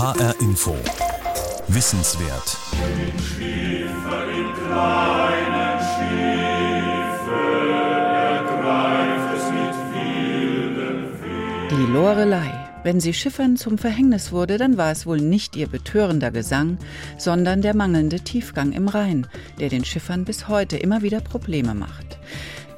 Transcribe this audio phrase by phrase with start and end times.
[0.00, 0.74] HR Info.
[1.68, 2.56] Wissenswert.
[11.70, 12.50] Die Lorelei.
[12.82, 16.78] Wenn sie Schiffern zum Verhängnis wurde, dann war es wohl nicht ihr betörender Gesang,
[17.18, 19.26] sondern der mangelnde Tiefgang im Rhein,
[19.58, 22.09] der den Schiffern bis heute immer wieder Probleme macht.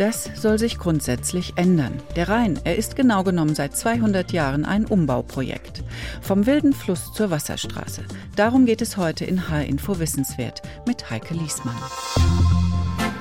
[0.02, 2.02] Das soll sich grundsätzlich ändern.
[2.16, 5.84] Der Rhein, er ist genau genommen seit 200 Jahren ein Umbauprojekt.
[6.20, 8.02] Vom wilden Fluss zur Wasserstraße.
[8.34, 11.76] Darum geht es heute in H-Info Wissenswert mit Heike Liesmann.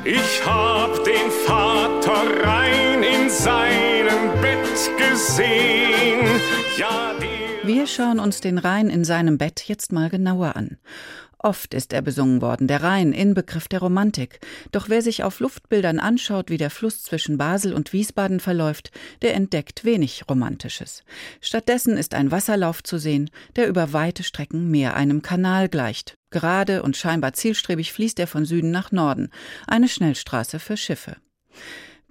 [0.06, 6.26] Ich hab den Vater Rhein in seinem Bett gesehen.
[6.80, 7.14] Ja,
[7.62, 10.80] Wir schauen uns den Rhein in seinem Bett jetzt mal genauer an.
[11.44, 14.40] Oft ist er besungen worden, der Rhein, Inbegriff der Romantik.
[14.72, 18.92] Doch wer sich auf Luftbildern anschaut, wie der Fluss zwischen Basel und Wiesbaden verläuft,
[19.24, 21.04] der entdeckt wenig Romantisches.
[21.42, 26.14] Stattdessen ist ein Wasserlauf zu sehen, der über weite Strecken mehr einem Kanal gleicht.
[26.30, 29.32] Gerade und scheinbar zielstrebig fließt er von Süden nach Norden,
[29.66, 31.18] eine Schnellstraße für Schiffe.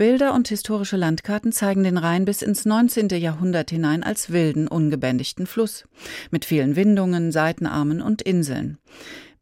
[0.00, 3.10] Bilder und historische Landkarten zeigen den Rhein bis ins 19.
[3.10, 5.84] Jahrhundert hinein als wilden, ungebändigten Fluss,
[6.30, 8.78] mit vielen Windungen, Seitenarmen und Inseln.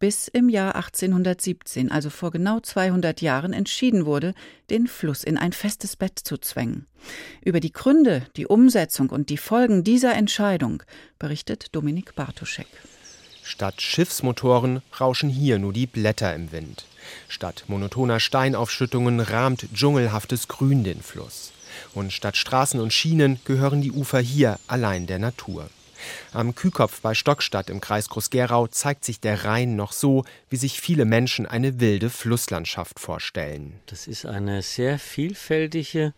[0.00, 4.34] Bis im Jahr 1817, also vor genau 200 Jahren, entschieden wurde,
[4.68, 6.88] den Fluss in ein festes Bett zu zwängen.
[7.40, 10.82] Über die Gründe, die Umsetzung und die Folgen dieser Entscheidung
[11.20, 12.66] berichtet Dominik Bartoschek.
[13.48, 16.84] Statt Schiffsmotoren rauschen hier nur die Blätter im Wind.
[17.28, 21.52] Statt monotoner Steinaufschüttungen rahmt dschungelhaftes Grün den Fluss.
[21.94, 25.70] Und statt Straßen und Schienen gehören die Ufer hier allein der Natur.
[26.34, 30.78] Am Kühkopf bei Stockstadt im Kreis Groß-Gerau zeigt sich der Rhein noch so, wie sich
[30.78, 33.80] viele Menschen eine wilde Flusslandschaft vorstellen.
[33.86, 36.12] Das ist eine sehr vielfältige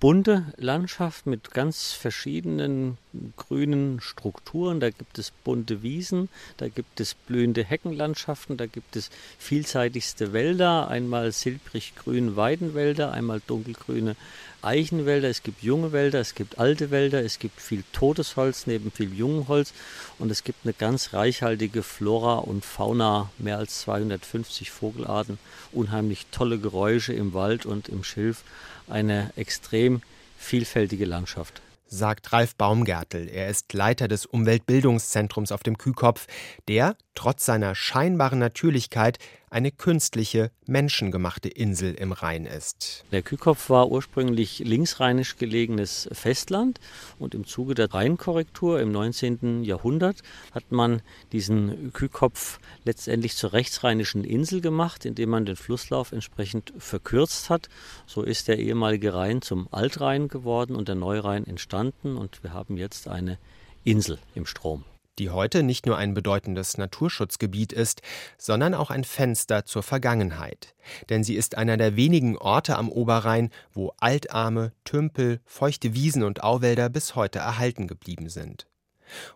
[0.00, 2.96] bunte Landschaft mit ganz verschiedenen
[3.36, 4.80] grünen Strukturen.
[4.80, 10.88] Da gibt es bunte Wiesen, da gibt es blühende Heckenlandschaften, da gibt es vielseitigste Wälder,
[10.88, 14.16] einmal silbrig-grün Weidenwälder, einmal dunkelgrüne
[14.62, 18.90] Eichenwälder, es gibt junge Wälder, es gibt alte Wälder, es gibt viel totes Holz neben
[18.90, 19.72] viel jungem Holz
[20.18, 25.38] und es gibt eine ganz reichhaltige Flora und Fauna, mehr als 250 Vogelarten,
[25.72, 28.44] unheimlich tolle Geräusche im Wald und im Schilf,
[28.86, 30.02] eine extrem
[30.36, 33.28] vielfältige Landschaft sagt Ralf Baumgärtel.
[33.28, 36.26] Er ist Leiter des Umweltbildungszentrums auf dem Kühkopf,
[36.68, 39.18] der, trotz seiner scheinbaren Natürlichkeit,
[39.50, 43.04] eine künstliche, menschengemachte Insel im Rhein ist.
[43.10, 46.78] Der Kühkopf war ursprünglich linksrheinisch gelegenes Festland
[47.18, 49.64] und im Zuge der Rheinkorrektur im 19.
[49.64, 50.22] Jahrhundert
[50.52, 57.50] hat man diesen Kühkopf letztendlich zur rechtsrheinischen Insel gemacht, indem man den Flusslauf entsprechend verkürzt
[57.50, 57.68] hat.
[58.06, 62.76] So ist der ehemalige Rhein zum Altrhein geworden und der Neurhein entstanden und wir haben
[62.76, 63.38] jetzt eine
[63.82, 64.84] Insel im Strom
[65.18, 68.02] die heute nicht nur ein bedeutendes Naturschutzgebiet ist,
[68.38, 70.74] sondern auch ein Fenster zur Vergangenheit.
[71.08, 76.42] Denn sie ist einer der wenigen Orte am Oberrhein, wo Altarme, Tümpel, feuchte Wiesen und
[76.42, 78.69] Auwälder bis heute erhalten geblieben sind.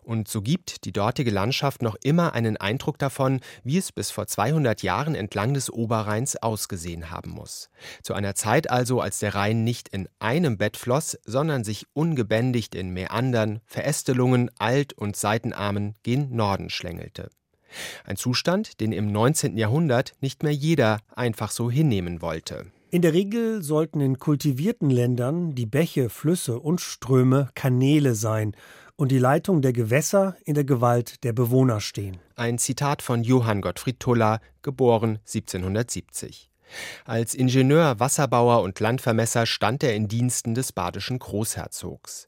[0.03, 4.27] Und so gibt die dortige Landschaft noch immer einen Eindruck davon, wie es bis vor
[4.27, 7.69] 200 Jahren entlang des Oberrheins ausgesehen haben muss.
[8.03, 12.75] Zu einer Zeit also, als der Rhein nicht in einem Bett floss, sondern sich ungebändigt
[12.75, 17.29] in Meandern, Verästelungen, Alt- und Seitenarmen gen Norden schlängelte.
[18.05, 19.57] Ein Zustand, den im 19.
[19.57, 22.67] Jahrhundert nicht mehr jeder einfach so hinnehmen wollte.
[22.91, 28.55] In der Regel sollten in kultivierten Ländern die Bäche, Flüsse und Ströme Kanäle sein
[28.97, 32.19] und die Leitung der Gewässer in der Gewalt der Bewohner stehen.
[32.35, 36.49] Ein Zitat von Johann Gottfried Tuller, geboren 1770.
[37.05, 42.27] Als Ingenieur, Wasserbauer und Landvermesser stand er in Diensten des badischen Großherzogs.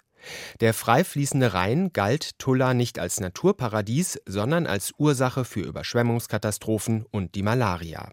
[0.59, 7.35] Der frei fließende Rhein galt Tulla nicht als Naturparadies, sondern als Ursache für Überschwemmungskatastrophen und
[7.35, 8.11] die Malaria.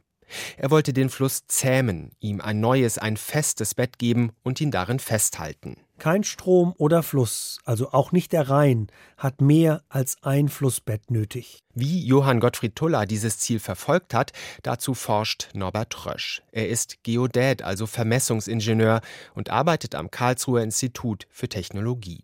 [0.56, 4.98] Er wollte den Fluss zähmen, ihm ein neues, ein festes Bett geben und ihn darin
[4.98, 5.76] festhalten.
[5.99, 11.63] Kein Strom oder Fluss, also auch nicht der Rhein, hat mehr als ein Flussbett nötig.
[11.74, 14.33] Wie Johann Gottfried Tuller dieses Ziel verfolgt hat,
[14.63, 16.42] dazu forscht Norbert Rösch.
[16.53, 19.01] Er ist Geodät, also Vermessungsingenieur
[19.34, 22.21] und arbeitet am Karlsruher Institut für Technologie.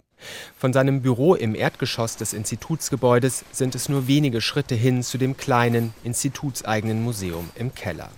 [0.56, 5.36] Von seinem Büro im Erdgeschoss des Institutsgebäudes sind es nur wenige Schritte hin zu dem
[5.36, 8.10] kleinen, institutseigenen Museum im Keller.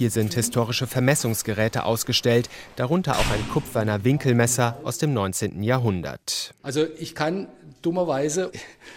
[0.00, 5.62] Hier sind historische Vermessungsgeräte ausgestellt, darunter auch ein kupferner Winkelmesser aus dem 19.
[5.62, 6.54] Jahrhundert.
[6.62, 7.48] Also ich kann
[7.82, 8.50] dummerweise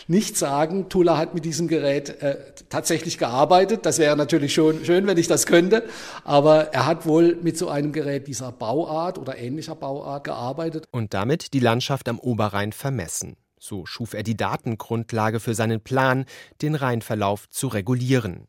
[0.08, 2.38] nicht sagen, Tula hat mit diesem Gerät äh,
[2.70, 3.86] tatsächlich gearbeitet.
[3.86, 5.84] Das wäre natürlich schon schön, wenn ich das könnte.
[6.24, 10.88] Aber er hat wohl mit so einem Gerät dieser Bauart oder ähnlicher Bauart gearbeitet.
[10.92, 13.36] Und damit die Landschaft am Oberrhein vermessen.
[13.60, 16.24] So schuf er die Datengrundlage für seinen Plan,
[16.62, 18.48] den Rheinverlauf zu regulieren.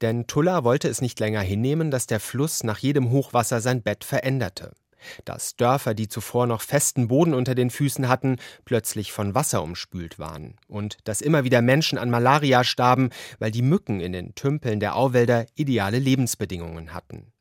[0.00, 4.04] Denn Tulla wollte es nicht länger hinnehmen, dass der Fluss nach jedem Hochwasser sein Bett
[4.04, 4.72] veränderte.
[5.24, 10.18] Dass Dörfer, die zuvor noch festen Boden unter den Füßen hatten, plötzlich von Wasser umspült
[10.18, 10.56] waren.
[10.66, 14.96] Und dass immer wieder Menschen an Malaria starben, weil die Mücken in den Tümpeln der
[14.96, 17.32] Auwälder ideale Lebensbedingungen hatten.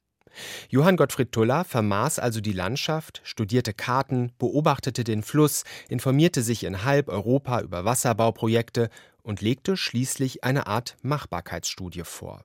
[0.70, 6.84] Johann Gottfried Tuller vermaß also die Landschaft, studierte Karten, beobachtete den Fluss, informierte sich in
[6.84, 8.90] halb Europa über Wasserbauprojekte
[9.24, 12.44] und legte schließlich eine Art Machbarkeitsstudie vor.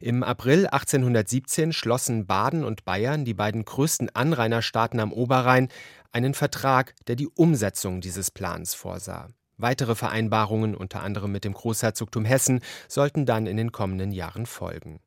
[0.00, 5.68] Im April 1817 schlossen Baden und Bayern, die beiden größten Anrainerstaaten am Oberrhein,
[6.12, 9.28] einen Vertrag, der die Umsetzung dieses Plans vorsah.
[9.58, 15.00] Weitere Vereinbarungen, unter anderem mit dem Großherzogtum Hessen, sollten dann in den kommenden Jahren folgen.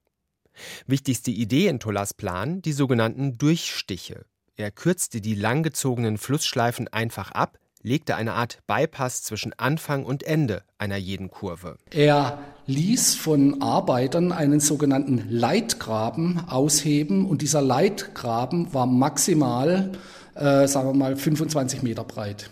[0.87, 4.25] Wichtigste Idee in Tollas Plan die sogenannten Durchstiche.
[4.55, 10.63] Er kürzte die langgezogenen Flussschleifen einfach ab, legte eine Art Bypass zwischen Anfang und Ende
[10.77, 11.77] einer jeden Kurve.
[11.91, 19.93] Er ließ von Arbeitern einen sogenannten Leitgraben ausheben und dieser Leitgraben war maximal,
[20.35, 22.49] äh, sagen wir mal, 25 Meter breit.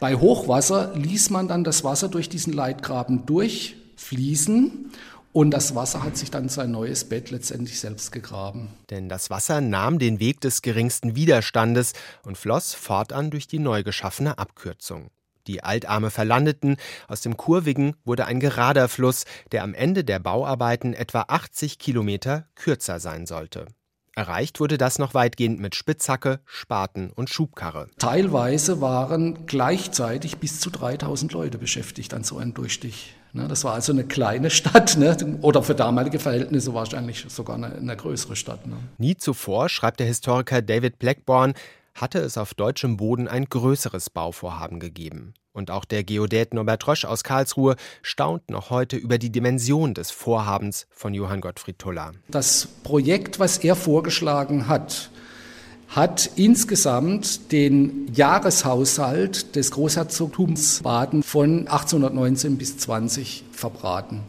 [0.00, 4.90] Bei Hochwasser ließ man dann das Wasser durch diesen Leitgraben durchfließen
[5.32, 8.68] und das Wasser hat sich dann sein neues Bett letztendlich selbst gegraben.
[8.90, 11.92] Denn das Wasser nahm den Weg des geringsten Widerstandes
[12.24, 15.10] und floss fortan durch die neu geschaffene Abkürzung.
[15.46, 16.76] Die Altarme verlandeten,
[17.08, 22.46] aus dem Kurvigen wurde ein gerader Fluss, der am Ende der Bauarbeiten etwa 80 Kilometer
[22.54, 23.66] kürzer sein sollte.
[24.16, 27.88] Erreicht wurde das noch weitgehend mit Spitzhacke, Spaten und Schubkarre.
[27.98, 33.14] Teilweise waren gleichzeitig bis zu 3000 Leute beschäftigt an so einem Durchstich.
[33.32, 37.74] Ne, das war also eine kleine Stadt ne, oder für damalige Verhältnisse wahrscheinlich sogar eine,
[37.74, 38.66] eine größere Stadt.
[38.66, 38.76] Ne.
[38.98, 41.54] Nie zuvor, schreibt der Historiker David Blackborn,
[41.94, 45.34] hatte es auf deutschem Boden ein größeres Bauvorhaben gegeben.
[45.52, 50.10] Und auch der Geodät Norbert Rosch aus Karlsruhe staunt noch heute über die Dimension des
[50.10, 52.12] Vorhabens von Johann Gottfried Tuller.
[52.28, 55.10] Das Projekt, was er vorgeschlagen hat,
[55.90, 64.20] hat insgesamt den Jahreshaushalt des Großherzogtums Baden von 1819 bis 20 verbraten.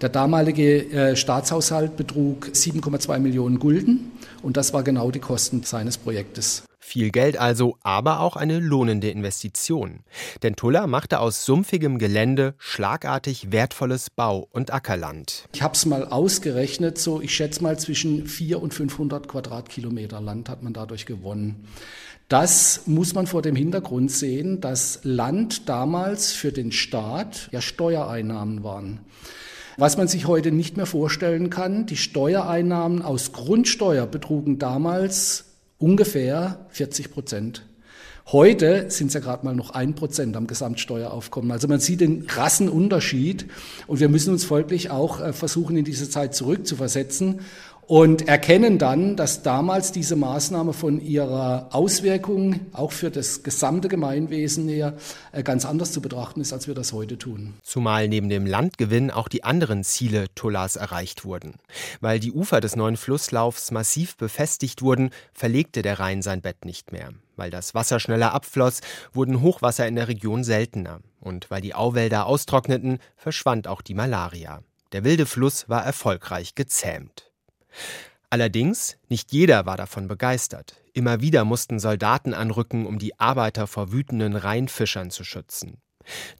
[0.00, 4.12] Der damalige äh, Staatshaushalt betrug 7,2 Millionen Gulden
[4.42, 6.62] und das war genau die Kosten seines Projektes.
[6.90, 10.00] Viel Geld also, aber auch eine lohnende Investition.
[10.42, 15.44] Denn Tuller machte aus sumpfigem Gelände schlagartig wertvolles Bau- und Ackerland.
[15.54, 20.48] Ich habe es mal ausgerechnet, so ich schätze mal zwischen 400 und 500 Quadratkilometer Land
[20.48, 21.68] hat man dadurch gewonnen.
[22.26, 28.64] Das muss man vor dem Hintergrund sehen, dass Land damals für den Staat ja Steuereinnahmen
[28.64, 28.98] waren.
[29.76, 35.49] Was man sich heute nicht mehr vorstellen kann, die Steuereinnahmen aus Grundsteuer betrugen damals
[35.80, 37.64] ungefähr 40 Prozent.
[38.32, 41.50] Heute sind es ja gerade mal noch ein Prozent am Gesamtsteueraufkommen.
[41.50, 43.46] Also man sieht den krassen Unterschied
[43.88, 47.40] und wir müssen uns folglich auch äh, versuchen, in diese Zeit zurückzuversetzen
[47.90, 54.68] und erkennen dann, dass damals diese Maßnahme von ihrer Auswirkung auch für das gesamte Gemeinwesen
[54.68, 54.94] her
[55.32, 57.54] äh, ganz anders zu betrachten ist, als wir das heute tun.
[57.64, 61.54] Zumal neben dem Landgewinn auch die anderen Ziele Tullas erreicht wurden.
[62.00, 66.92] Weil die Ufer des neuen Flusslaufs massiv befestigt wurden, verlegte der Rhein sein Bett nicht
[66.92, 67.08] mehr.
[67.34, 68.82] Weil das Wasser schneller abfloss,
[69.12, 71.00] wurden Hochwasser in der Region seltener.
[71.18, 74.62] Und weil die Auwälder austrockneten, verschwand auch die Malaria.
[74.92, 77.29] Der wilde Fluss war erfolgreich gezähmt.
[78.30, 80.76] Allerdings, nicht jeder war davon begeistert.
[80.92, 85.78] Immer wieder mussten Soldaten anrücken, um die Arbeiter vor wütenden Rheinfischern zu schützen.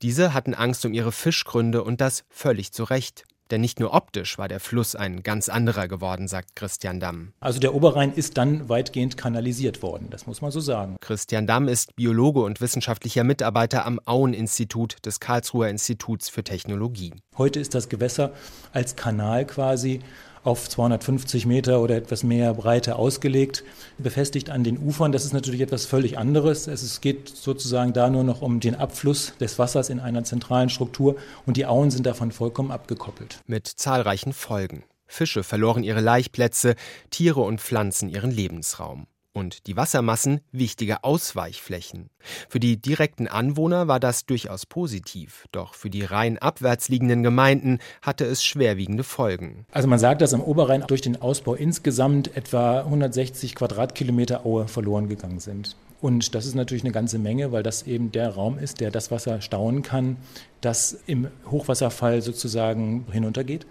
[0.03, 3.25] Diese hatten Angst um ihre Fischgründe und das völlig zu Recht.
[3.51, 7.33] Denn nicht nur optisch war der Fluss ein ganz anderer geworden, sagt Christian Damm.
[7.41, 10.97] Also der Oberrhein ist dann weitgehend kanalisiert worden, das muss man so sagen.
[11.01, 17.13] Christian Damm ist Biologe und wissenschaftlicher Mitarbeiter am Auen-Institut des Karlsruher Instituts für Technologie.
[17.37, 18.33] Heute ist das Gewässer
[18.73, 20.01] als Kanal quasi
[20.45, 23.65] auf 250 Meter oder etwas mehr Breite ausgelegt,
[23.99, 25.13] befestigt an den Ufern.
[25.13, 26.67] Das ist natürlich etwas völlig anderes.
[26.67, 31.17] Es geht sozusagen da nur noch um den Abfluss des Wassers in einer zentralen Struktur
[31.47, 33.39] und die Auen sind davon vollkommen abgekoppelt.
[33.47, 34.85] Mit zahlreichen Folgen.
[35.07, 36.77] Fische verloren ihre Laichplätze,
[37.11, 39.07] Tiere und Pflanzen ihren Lebensraum
[39.41, 42.11] und die Wassermassen wichtige Ausweichflächen.
[42.49, 47.79] Für die direkten Anwohner war das durchaus positiv, doch für die rein abwärts liegenden Gemeinden
[48.03, 49.67] hatte es schwerwiegende Folgen.
[49.73, 55.09] Also man sagt, dass am Oberrhein durch den Ausbau insgesamt etwa 160 Quadratkilometer Aue verloren
[55.09, 55.75] gegangen sind.
[56.03, 59.11] Und das ist natürlich eine ganze Menge, weil das eben der Raum ist, der das
[59.11, 60.17] Wasser stauen kann,
[60.61, 63.67] das im Hochwasserfall sozusagen hinuntergeht.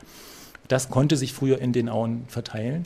[0.69, 2.85] Das konnte sich früher in den Auen verteilen.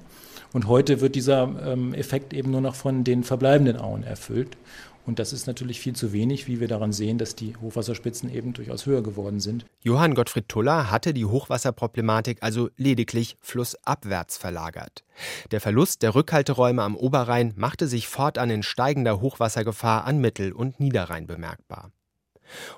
[0.54, 4.58] Und heute wird dieser ähm, Effekt eben nur noch von den verbleibenden Auen erfüllt.
[5.06, 8.54] Und das ist natürlich viel zu wenig, wie wir daran sehen, dass die Hochwasserspitzen eben
[8.54, 9.66] durchaus höher geworden sind.
[9.82, 15.04] Johann Gottfried Tuller hatte die Hochwasserproblematik also lediglich flussabwärts verlagert.
[15.52, 20.80] Der Verlust der Rückhalteräume am Oberrhein machte sich fortan in steigender Hochwassergefahr an Mittel- und
[20.80, 21.92] Niederrhein bemerkbar.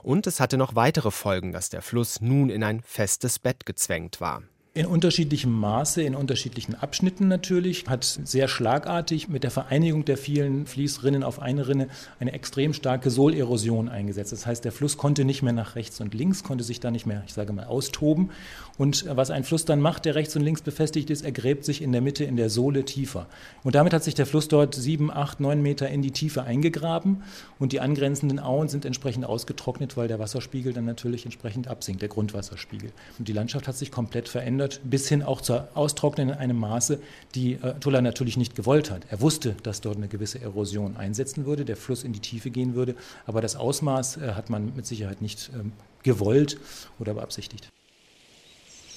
[0.01, 4.19] Und es hatte noch weitere Folgen, dass der Fluss nun in ein festes Bett gezwängt
[4.19, 4.41] war.
[4.77, 10.67] In unterschiedlichem Maße, in unterschiedlichen Abschnitten natürlich, hat sehr schlagartig mit der Vereinigung der vielen
[10.67, 11.87] Fließrinnen auf eine Rinne
[12.19, 14.33] eine extrem starke Sohlerosion eingesetzt.
[14.33, 17.05] Das heißt, der Fluss konnte nicht mehr nach rechts und links, konnte sich da nicht
[17.05, 18.31] mehr, ich sage mal, austoben.
[18.77, 21.81] Und was ein Fluss dann macht, der rechts und links befestigt ist, er gräbt sich
[21.81, 23.27] in der Mitte in der Sohle tiefer.
[23.63, 27.23] Und damit hat sich der Fluss dort sieben, acht, neun Meter in die Tiefe eingegraben
[27.59, 32.09] und die angrenzenden Auen sind entsprechend ausgetrocknet, weil der Wasserspiegel dann natürlich entsprechend absinkt, der
[32.09, 32.91] Grundwasserspiegel.
[33.17, 36.57] Und die Landschaft hat sich komplett verändert verändert, bis hin auch zur Austrocknung in einem
[36.57, 36.99] Maße,
[37.33, 39.03] die äh, Tuller natürlich nicht gewollt hat.
[39.09, 42.75] Er wusste, dass dort eine gewisse Erosion einsetzen würde, der Fluss in die Tiefe gehen
[42.75, 42.95] würde,
[43.25, 45.71] aber das Ausmaß äh, hat man mit Sicherheit nicht ähm,
[46.03, 46.57] gewollt
[46.99, 47.69] oder beabsichtigt.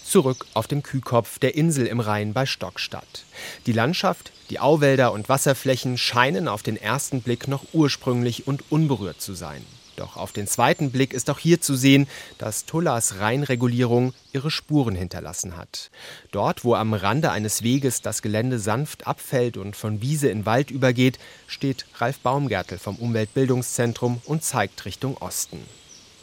[0.05, 3.25] Zurück auf dem Kühkopf der Insel im Rhein bei Stockstadt.
[3.67, 9.21] Die Landschaft, die Auwälder und Wasserflächen scheinen auf den ersten Blick noch ursprünglich und unberührt
[9.21, 9.63] zu sein.
[9.99, 12.07] Doch auf den zweiten Blick ist auch hier zu sehen,
[12.39, 15.91] dass Tullas Rheinregulierung ihre Spuren hinterlassen hat.
[16.31, 20.71] Dort, wo am Rande eines Weges das Gelände sanft abfällt und von Wiese in Wald
[20.71, 25.59] übergeht, steht Ralf Baumgärtel vom Umweltbildungszentrum und zeigt Richtung Osten.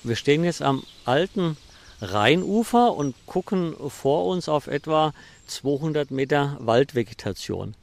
[0.04, 1.58] Wir stehen jetzt am alten
[2.00, 5.14] Rheinufer und gucken vor uns auf etwa
[5.48, 7.76] 200 Meter Waldvegetation.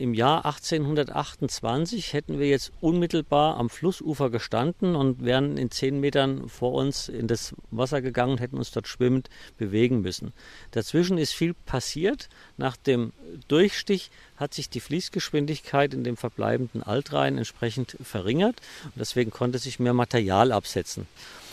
[0.00, 6.48] Im Jahr 1828 hätten wir jetzt unmittelbar am Flussufer gestanden und wären in zehn Metern
[6.48, 9.28] vor uns in das Wasser gegangen und hätten uns dort schwimmend
[9.58, 10.32] bewegen müssen.
[10.70, 12.30] Dazwischen ist viel passiert.
[12.56, 13.12] Nach dem
[13.48, 19.80] Durchstich hat sich die Fließgeschwindigkeit in dem verbleibenden Altrhein entsprechend verringert und deswegen konnte sich
[19.80, 21.06] mehr Material absetzen.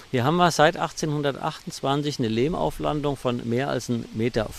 [0.09, 4.49] Hier haben wir seit 1828 eine Lehmauflandung von mehr als 1,50 Meter,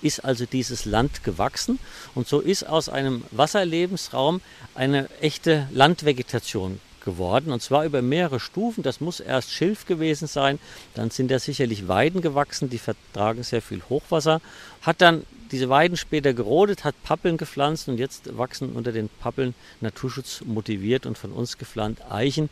[0.00, 1.80] ist also dieses Land gewachsen.
[2.14, 4.40] Und so ist aus einem Wasserlebensraum
[4.76, 7.52] eine echte Landvegetation geworden.
[7.52, 8.84] Und zwar über mehrere Stufen.
[8.84, 10.60] Das muss erst Schilf gewesen sein,
[10.94, 14.40] dann sind da sicherlich Weiden gewachsen, die vertragen sehr viel Hochwasser,
[14.82, 19.54] hat dann diese Weiden später gerodet, hat Pappeln gepflanzt und jetzt wachsen unter den Pappeln
[19.80, 22.48] Naturschutz motiviert und von uns gepflanzt Eichen,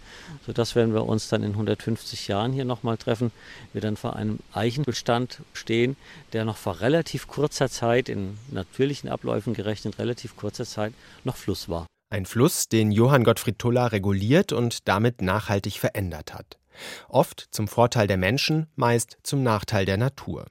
[0.46, 3.30] sodass wenn wir uns dann in 150 Jahren hier nochmal treffen,
[3.72, 5.96] wir dann vor einem Eichenbestand stehen,
[6.32, 10.92] der noch vor relativ kurzer Zeit, in natürlichen Abläufen gerechnet, relativ kurzer Zeit
[11.24, 11.86] noch Fluss war.
[12.10, 16.58] Ein Fluss, den Johann Gottfried Tuller reguliert und damit nachhaltig verändert hat.
[17.08, 20.46] Oft zum Vorteil der Menschen, meist zum Nachteil der Natur.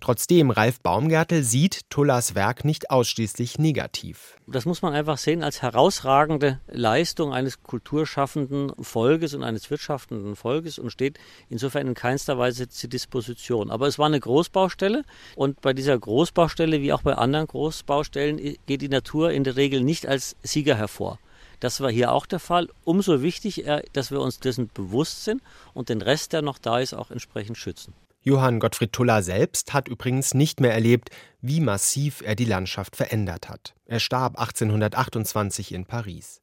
[0.00, 4.36] Trotzdem Ralf Baumgärtel sieht Tullers Werk nicht ausschließlich negativ.
[4.46, 10.78] Das muss man einfach sehen als herausragende Leistung eines kulturschaffenden Volkes und eines wirtschaftenden Volkes
[10.78, 11.18] und steht
[11.48, 13.70] insofern in keinster Weise zur Disposition.
[13.70, 15.04] Aber es war eine Großbaustelle
[15.34, 19.80] und bei dieser Großbaustelle wie auch bei anderen Großbaustellen geht die Natur in der Regel
[19.80, 21.18] nicht als Sieger hervor.
[21.60, 22.68] Das war hier auch der Fall.
[22.84, 25.42] Umso wichtiger, dass wir uns dessen bewusst sind
[25.74, 27.94] und den Rest, der noch da ist, auch entsprechend schützen.
[28.26, 33.48] Johann Gottfried Tuller selbst hat übrigens nicht mehr erlebt, wie massiv er die Landschaft verändert
[33.48, 33.76] hat.
[33.84, 36.42] Er starb 1828 in Paris.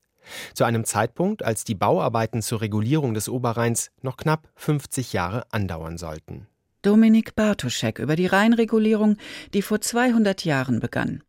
[0.54, 5.98] Zu einem Zeitpunkt, als die Bauarbeiten zur Regulierung des Oberrheins noch knapp 50 Jahre andauern
[5.98, 6.48] sollten.
[6.84, 9.18] Dominik Bartoschek über die Rheinregulierung,
[9.54, 11.22] die vor 200 Jahren begann.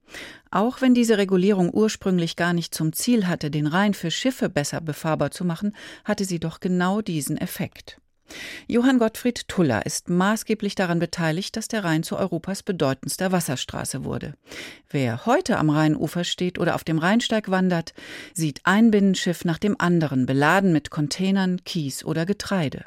[0.52, 4.80] Auch wenn diese Regulierung ursprünglich gar nicht zum Ziel hatte, den Rhein für Schiffe besser
[4.80, 8.00] befahrbar zu machen, hatte sie doch genau diesen Effekt.
[8.66, 14.34] Johann Gottfried Tuller ist maßgeblich daran beteiligt, dass der Rhein zu Europas bedeutendster Wasserstraße wurde.
[14.90, 17.94] Wer heute am Rheinufer steht oder auf dem Rheinsteig wandert,
[18.32, 22.84] sieht ein Binnenschiff nach dem anderen beladen mit Containern, Kies oder Getreide.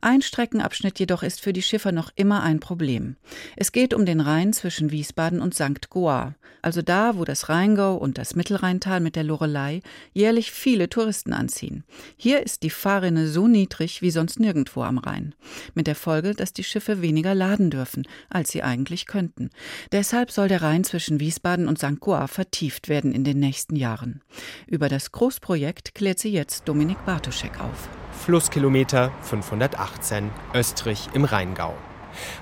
[0.00, 3.16] Ein Streckenabschnitt jedoch ist für die Schiffer noch immer ein Problem.
[3.56, 5.90] Es geht um den Rhein zwischen Wiesbaden und St.
[5.90, 9.80] Goar, also da, wo das Rheingau und das Mittelrheintal mit der Lorelei
[10.12, 11.84] jährlich viele Touristen anziehen.
[12.16, 15.34] Hier ist die Fahrrinne so niedrig wie sonst nirgendwo am Rhein,
[15.74, 19.50] mit der Folge, dass die Schiffe weniger laden dürfen, als sie eigentlich könnten.
[19.92, 22.00] Deshalb soll der Rhein zwischen Wiesbaden und St.
[22.00, 24.22] Goar vertieft werden in den nächsten Jahren.
[24.66, 27.88] Über das Großprojekt klärt sie jetzt Dominik Bartoschek auf.
[28.18, 31.74] Flusskilometer 518, Österreich im Rheingau.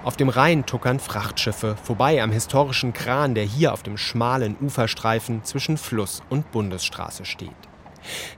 [0.02, 5.44] Auf dem Rhein tuckern Frachtschiffe vorbei am historischen Kran, der hier auf dem schmalen Uferstreifen
[5.44, 7.50] zwischen Fluss und Bundesstraße steht.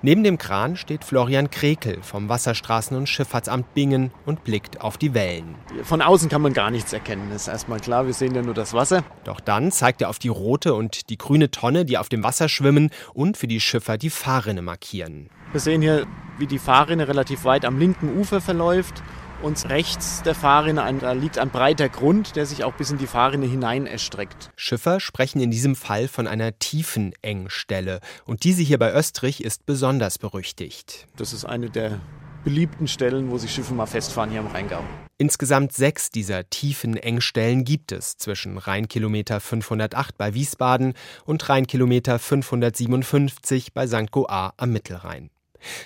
[0.03, 5.15] Neben dem Kran steht Florian Krekel vom Wasserstraßen- und Schifffahrtsamt Bingen und blickt auf die
[5.15, 5.57] Wellen.
[5.83, 8.73] Von außen kann man gar nichts erkennen, ist erstmal klar, wir sehen ja nur das
[8.73, 9.05] Wasser.
[9.25, 12.49] Doch dann zeigt er auf die rote und die grüne Tonne, die auf dem Wasser
[12.49, 15.29] schwimmen und für die Schiffer die Fahrrinne markieren.
[15.51, 19.03] Wir sehen hier, wie die Fahrrinne relativ weit am linken Ufer verläuft
[19.43, 22.99] und rechts der Fahrrinne ein, da liegt ein breiter Grund, der sich auch bis in
[22.99, 24.51] die Fahrrinne hinein erstreckt.
[24.57, 29.65] Schiffer sprechen in diesem Fall von einer tiefen Engstelle und diese hier bei Österreich ist
[29.65, 31.07] besonders berüchtigt.
[31.17, 31.99] Das ist eine der
[32.45, 34.83] beliebten Stellen, wo sich Schiffe mal festfahren hier am Rheingau.
[35.17, 40.93] Insgesamt sechs dieser tiefen Engstellen gibt es zwischen Rheinkilometer 508 bei Wiesbaden
[41.25, 44.13] und Rheinkilometer 557 bei St.
[44.13, 45.31] Goar am Mittelrhein.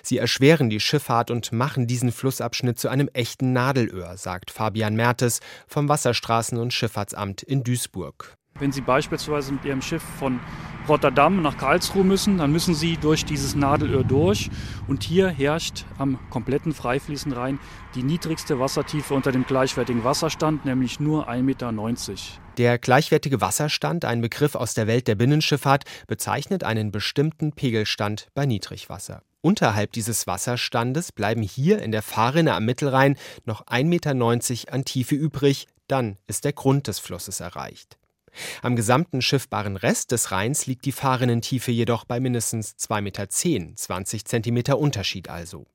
[0.03, 5.41] Sie erschweren die Schifffahrt und machen diesen Flussabschnitt zu einem echten Nadelöhr, sagt Fabian Mertes
[5.67, 8.37] vom Wasserstraßen- und Schifffahrtsamt in Duisburg.
[8.59, 10.39] Wenn Sie beispielsweise mit Ihrem Schiff von
[10.89, 14.51] Rotterdam nach Karlsruhe müssen, dann müssen Sie durch dieses Nadelöhr durch.
[14.87, 17.59] Und hier herrscht am kompletten freifließenden Rhein
[17.95, 21.73] die niedrigste Wassertiefe unter dem gleichwertigen Wasserstand, nämlich nur 1,90 Meter.
[22.59, 28.45] Der gleichwertige Wasserstand, ein Begriff aus der Welt der Binnenschifffahrt, bezeichnet einen bestimmten Pegelstand bei
[28.45, 29.23] Niedrigwasser.
[29.43, 35.17] Unterhalb dieses Wasserstandes bleiben hier in der Fahrrinne am Mittelrhein noch 1,90 Meter an Tiefe
[35.17, 37.99] übrig, dann ist der Grund des Flusses erreicht.
[38.63, 44.25] Am gesamten schiffbaren Rest des Rheins liegt die Fahrrinnentiefe jedoch bei mindestens 2,10 Meter, 20
[44.25, 45.67] Zentimeter Unterschied also.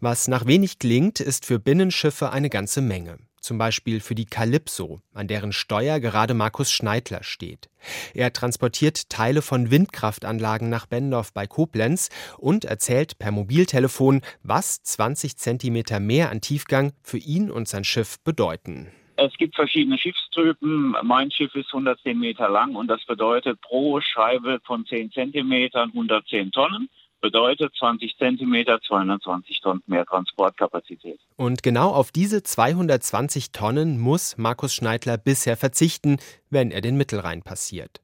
[0.00, 5.00] Was nach wenig klingt, ist für Binnenschiffe eine ganze Menge zum Beispiel für die Calypso,
[5.12, 7.68] an deren Steuer gerade Markus Schneidler steht.
[8.14, 12.08] Er transportiert Teile von Windkraftanlagen nach Bendorf bei Koblenz
[12.38, 18.18] und erzählt per Mobiltelefon, was 20 Zentimeter mehr an Tiefgang für ihn und sein Schiff
[18.24, 18.90] bedeuten.
[19.16, 20.96] Es gibt verschiedene Schiffstypen.
[21.02, 26.50] Mein Schiff ist 110 Meter lang und das bedeutet pro Scheibe von 10 Zentimetern 110
[26.50, 26.88] Tonnen
[27.24, 31.18] bedeutet 20 Zentimeter, 220 Tonnen mehr Transportkapazität.
[31.36, 36.18] Und genau auf diese 220 Tonnen muss Markus Schneidler bisher verzichten,
[36.50, 38.02] wenn er den Mittelrhein passiert.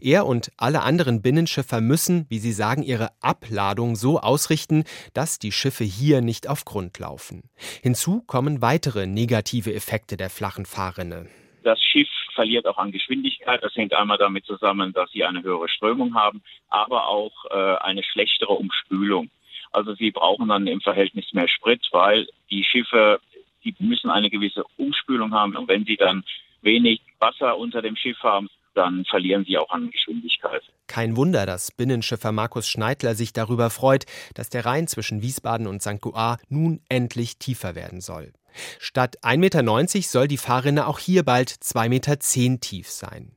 [0.00, 4.84] Er und alle anderen Binnenschiffer müssen, wie sie sagen, ihre Abladung so ausrichten,
[5.14, 7.50] dass die Schiffe hier nicht auf Grund laufen.
[7.82, 11.26] Hinzu kommen weitere negative Effekte der flachen Fahrrinne.
[11.64, 12.08] Das Schiff
[12.40, 13.62] verliert auch an Geschwindigkeit.
[13.62, 18.02] Das hängt einmal damit zusammen, dass sie eine höhere Strömung haben, aber auch äh, eine
[18.02, 19.28] schlechtere Umspülung.
[19.72, 23.20] Also sie brauchen dann im Verhältnis mehr Sprit, weil die Schiffe,
[23.62, 25.54] die müssen eine gewisse Umspülung haben.
[25.54, 26.24] Und wenn sie dann
[26.62, 30.62] wenig Wasser unter dem Schiff haben, dann verlieren sie auch an Geschwindigkeit.
[30.86, 35.82] Kein Wunder, dass Binnenschiffer Markus Schneidler sich darüber freut, dass der Rhein zwischen Wiesbaden und
[35.82, 36.00] St.
[36.00, 38.32] Goar nun endlich tiefer werden soll.
[38.78, 42.18] Statt 1,90 Meter soll die Fahrrinne auch hier bald 2,10 Meter
[42.60, 43.36] tief sein.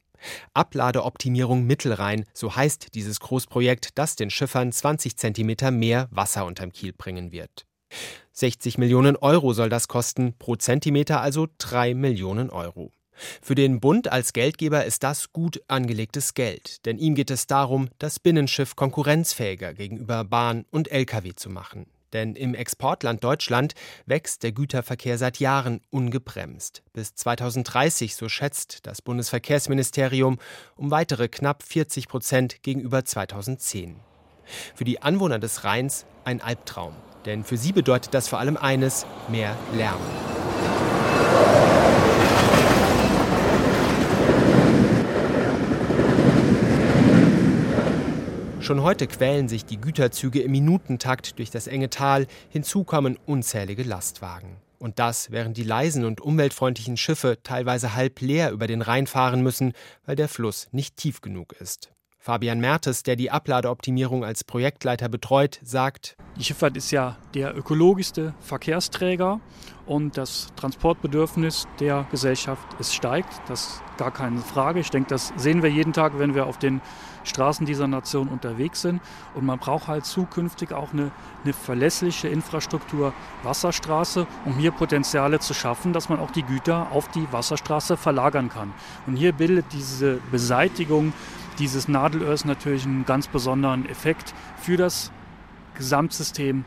[0.54, 6.93] Abladeoptimierung Mittelrhein, so heißt dieses Großprojekt, das den Schiffern 20 Zentimeter mehr Wasser unterm Kiel
[6.93, 7.65] bringen wird.
[8.32, 12.91] 60 Millionen Euro soll das kosten, pro Zentimeter also 3 Millionen Euro.
[13.41, 17.89] Für den Bund als Geldgeber ist das gut angelegtes Geld, denn ihm geht es darum,
[17.99, 21.86] das Binnenschiff konkurrenzfähiger gegenüber Bahn und Lkw zu machen.
[22.13, 23.73] Denn im Exportland Deutschland
[24.06, 26.84] wächst der Güterverkehr seit Jahren ungebremst.
[26.93, 30.38] Bis 2030, so schätzt das Bundesverkehrsministerium,
[30.76, 33.99] um weitere knapp 40 Prozent gegenüber 2010.
[34.76, 36.93] Für die Anwohner des Rheins ein Albtraum.
[37.26, 40.02] Denn für sie bedeutet das vor allem eines, mehr Lärm.
[48.63, 53.84] Schon heute quälen sich die Güterzüge im Minutentakt durch das enge Tal, hinzu kommen unzählige
[53.84, 54.56] Lastwagen.
[54.80, 59.43] Und das, während die leisen und umweltfreundlichen Schiffe teilweise halb leer über den Rhein fahren
[59.43, 59.73] müssen,
[60.06, 61.91] weil der Fluss nicht tief genug ist.
[62.19, 68.34] Fabian Mertes, der die Abladeoptimierung als Projektleiter betreut, sagt: Die Schifffahrt ist ja der ökologischste
[68.39, 69.41] Verkehrsträger
[69.86, 73.41] und das Transportbedürfnis der Gesellschaft es steigt.
[73.49, 74.80] Das ist gar keine Frage.
[74.80, 76.80] Ich denke, das sehen wir jeden Tag, wenn wir auf den
[77.23, 79.01] Straßen dieser Nation unterwegs sind.
[79.33, 81.12] Und man braucht halt zukünftig auch eine,
[81.43, 87.09] eine verlässliche Infrastruktur Wasserstraße, um hier Potenziale zu schaffen, dass man auch die Güter auf
[87.09, 88.73] die Wasserstraße verlagern kann.
[89.07, 91.13] Und hier bildet diese Beseitigung
[91.59, 95.12] dieses Nadelöhrs natürlich einen ganz besonderen Effekt für das
[95.75, 96.65] Gesamtsystem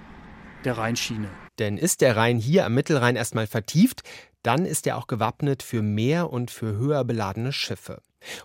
[0.64, 1.28] der Rheinschiene.
[1.58, 4.02] Denn ist der Rhein hier am Mittelrhein erstmal vertieft,
[4.42, 8.02] dann ist er auch gewappnet für mehr und für höher beladene Schiffe.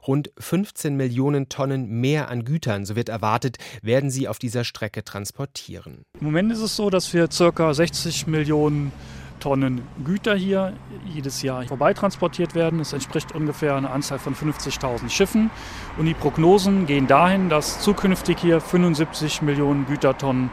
[0.08, 5.04] Rund 15 Millionen Tonnen mehr an Gütern, so wird erwartet, werden sie auf dieser Strecke
[5.04, 6.06] transportieren.
[6.20, 7.74] Im Moment ist es so, dass wir ca.
[7.74, 8.91] 60 Millionen
[9.41, 10.74] Tonnen Güter hier
[11.06, 12.80] jedes Jahr vorbeitransportiert werden.
[12.80, 15.50] Das entspricht ungefähr einer Anzahl von 50.000 Schiffen.
[15.98, 20.50] Und die Prognosen gehen dahin, dass zukünftig hier 75 Millionen Gütertonnen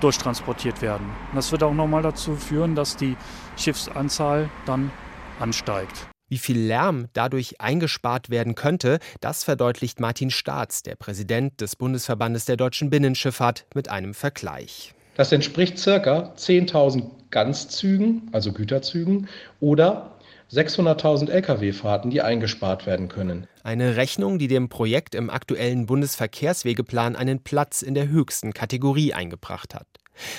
[0.00, 1.06] durchtransportiert werden.
[1.30, 3.16] Und das wird auch nochmal dazu führen, dass die
[3.56, 4.90] Schiffsanzahl dann
[5.38, 6.09] ansteigt.
[6.30, 12.44] Wie viel Lärm dadurch eingespart werden könnte, das verdeutlicht Martin Staats, der Präsident des Bundesverbandes
[12.44, 14.94] der deutschen Binnenschifffahrt, mit einem Vergleich.
[15.16, 16.32] Das entspricht ca.
[16.36, 20.18] 10.000 Ganzzügen, also Güterzügen, oder
[20.52, 23.48] 600.000 Lkw-Fahrten, die eingespart werden können.
[23.64, 29.74] Eine Rechnung, die dem Projekt im aktuellen Bundesverkehrswegeplan einen Platz in der höchsten Kategorie eingebracht
[29.74, 29.88] hat.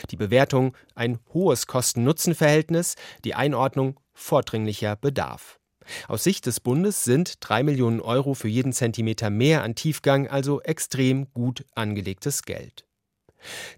[0.10, 5.61] Die Bewertung ein hohes Kosten-Nutzen-Verhältnis, die Einordnung vordringlicher Bedarf.
[6.08, 10.62] Aus Sicht des Bundes sind drei Millionen Euro für jeden Zentimeter mehr an Tiefgang also
[10.62, 12.86] extrem gut angelegtes Geld.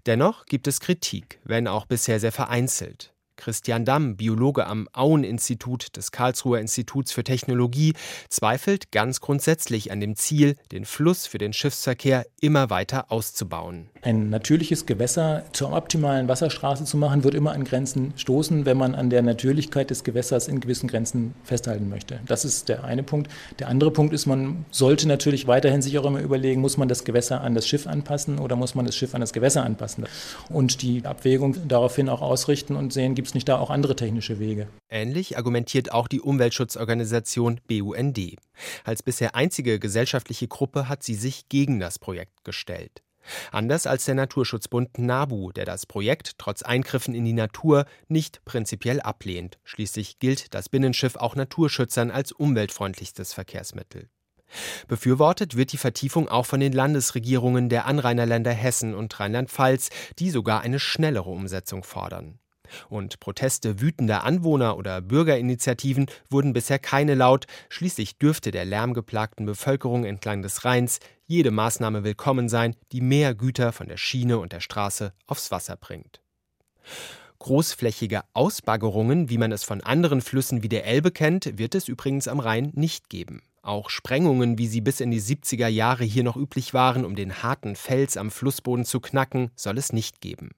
[0.06, 3.14] Dennoch gibt es Kritik, wenn auch bisher sehr vereinzelt.
[3.36, 7.94] Christian Damm, Biologe am Auen-Institut des Karlsruher Instituts für Technologie,
[8.28, 13.90] zweifelt ganz grundsätzlich an dem Ziel, den Fluss für den Schiffsverkehr immer weiter auszubauen.
[14.04, 18.94] Ein natürliches Gewässer zur optimalen Wasserstraße zu machen, wird immer an Grenzen stoßen, wenn man
[18.94, 22.20] an der Natürlichkeit des Gewässers in gewissen Grenzen festhalten möchte.
[22.26, 23.30] Das ist der eine Punkt.
[23.60, 27.04] Der andere Punkt ist, man sollte natürlich weiterhin sich auch immer überlegen, muss man das
[27.04, 30.04] Gewässer an das Schiff anpassen oder muss man das Schiff an das Gewässer anpassen?
[30.50, 34.38] Und die Abwägung daraufhin auch ausrichten und sehen, gibt es nicht da auch andere technische
[34.38, 34.68] Wege.
[34.90, 38.36] Ähnlich argumentiert auch die Umweltschutzorganisation BUND.
[38.84, 43.03] Als bisher einzige gesellschaftliche Gruppe hat sie sich gegen das Projekt gestellt.
[43.52, 49.00] Anders als der Naturschutzbund NABU, der das Projekt trotz Eingriffen in die Natur nicht prinzipiell
[49.00, 49.58] ablehnt.
[49.64, 54.08] Schließlich gilt das Binnenschiff auch Naturschützern als umweltfreundlichstes Verkehrsmittel.
[54.86, 60.60] Befürwortet wird die Vertiefung auch von den Landesregierungen der Anrainerländer Hessen und Rheinland-Pfalz, die sogar
[60.60, 62.38] eine schnellere Umsetzung fordern.
[62.88, 70.04] Und Proteste wütender Anwohner oder Bürgerinitiativen wurden bisher keine laut, schließlich dürfte der lärmgeplagten Bevölkerung
[70.04, 74.60] entlang des Rheins jede Maßnahme willkommen sein, die mehr Güter von der Schiene und der
[74.60, 76.20] Straße aufs Wasser bringt.
[77.38, 82.28] Großflächige Ausbaggerungen, wie man es von anderen Flüssen wie der Elbe kennt, wird es übrigens
[82.28, 83.42] am Rhein nicht geben.
[83.62, 87.42] Auch Sprengungen, wie sie bis in die 70er Jahre hier noch üblich waren, um den
[87.42, 90.50] harten Fels am Flussboden zu knacken, soll es nicht geben.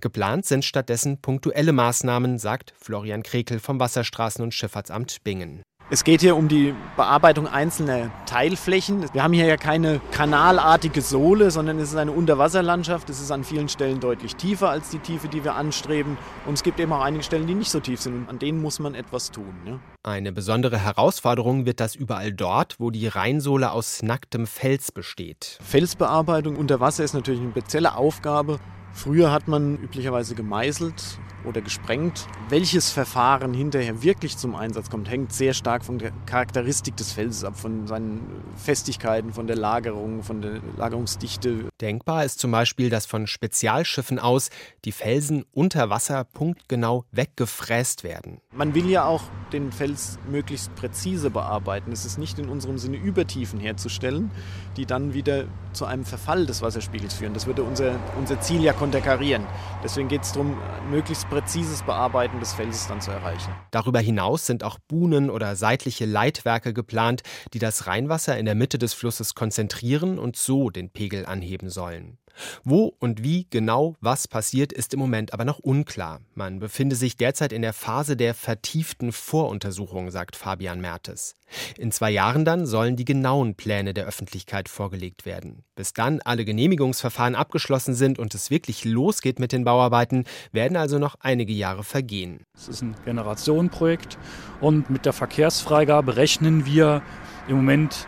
[0.00, 5.62] Geplant sind stattdessen punktuelle Maßnahmen, sagt Florian Krekel vom Wasserstraßen- und Schifffahrtsamt Bingen.
[5.88, 9.06] Es geht hier um die Bearbeitung einzelner Teilflächen.
[9.12, 13.08] Wir haben hier ja keine kanalartige Sohle, sondern es ist eine Unterwasserlandschaft.
[13.08, 16.18] Es ist an vielen Stellen deutlich tiefer als die Tiefe, die wir anstreben.
[16.44, 18.16] Und es gibt eben auch einige Stellen, die nicht so tief sind.
[18.16, 19.54] Und an denen muss man etwas tun.
[19.64, 19.78] Ne?
[20.02, 25.60] Eine besondere Herausforderung wird das überall dort, wo die Rheinsohle aus nacktem Fels besteht.
[25.62, 28.58] Felsbearbeitung unter Wasser ist natürlich eine spezielle Aufgabe.
[28.96, 32.26] Früher hat man üblicherweise gemeißelt oder gesprengt.
[32.48, 37.44] Welches Verfahren hinterher wirklich zum Einsatz kommt, hängt sehr stark von der Charakteristik des Felses
[37.44, 38.22] ab, von seinen
[38.56, 41.66] Festigkeiten, von der Lagerung, von der Lagerungsdichte.
[41.80, 44.48] Denkbar ist zum Beispiel, dass von Spezialschiffen aus
[44.86, 48.40] die Felsen unter Wasser punktgenau weggefräst werden.
[48.52, 51.92] Man will ja auch den Fels möglichst präzise bearbeiten.
[51.92, 54.30] Es ist nicht in unserem Sinne Übertiefen herzustellen,
[54.76, 57.34] die dann wieder zu einem Verfall des Wasserspiegels führen.
[57.34, 59.46] Das würde unser, unser Ziel ja konterkarieren.
[59.84, 60.56] Deswegen geht es darum,
[60.90, 63.52] möglichst präzises Bearbeiten des Felses dann zu erreichen.
[63.70, 68.78] Darüber hinaus sind auch Buhnen oder seitliche Leitwerke geplant, die das Rheinwasser in der Mitte
[68.78, 72.18] des Flusses konzentrieren und so den Pegel anheben sollen.
[72.64, 76.20] Wo und wie genau was passiert, ist im Moment aber noch unklar.
[76.34, 81.34] Man befinde sich derzeit in der Phase der vertieften Voruntersuchung, sagt Fabian Mertes.
[81.78, 85.62] In zwei Jahren dann sollen die genauen Pläne der Öffentlichkeit vorgelegt werden.
[85.74, 90.98] Bis dann alle Genehmigungsverfahren abgeschlossen sind und es wirklich losgeht mit den Bauarbeiten, werden also
[90.98, 92.40] noch einige Jahre vergehen.
[92.56, 94.18] Es ist ein Generationenprojekt
[94.60, 97.02] und mit der Verkehrsfreigabe rechnen wir
[97.48, 98.06] im Moment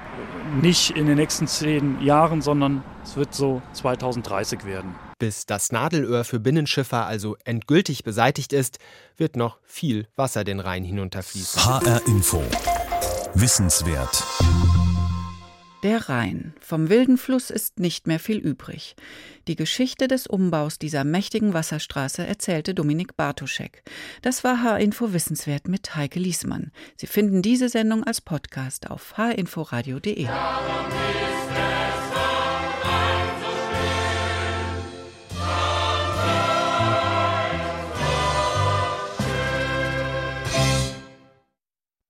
[0.63, 4.95] nicht in den nächsten zehn Jahren, sondern es wird so 2030 werden.
[5.19, 8.79] Bis das Nadelöhr für Binnenschiffer also endgültig beseitigt ist,
[9.17, 11.65] wird noch viel Wasser den Rhein hinunterfließen.
[11.65, 12.43] HR Info.
[13.35, 14.25] Wissenswert.
[15.85, 16.55] Der Rhein.
[16.61, 18.97] Vom wilden Fluss ist nicht mehr viel übrig.
[19.47, 23.85] Die Geschichte des Umbaus dieser mächtigen Wasserstraße erzählte Dominik Bartoschek.
[24.23, 26.73] Das war H-Info Wissenswert mit Heike Liesmann.
[26.97, 30.27] Sie finden diese Sendung als Podcast auf hinforadio.de.